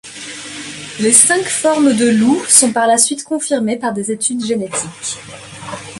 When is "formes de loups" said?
1.45-2.43